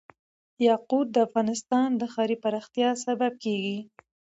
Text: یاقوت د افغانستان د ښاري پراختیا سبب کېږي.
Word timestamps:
یاقوت 0.67 1.07
د 1.11 1.17
افغانستان 1.27 1.87
د 1.95 2.01
ښاري 2.13 2.37
پراختیا 2.43 2.89
سبب 3.05 3.33
کېږي. 3.43 3.77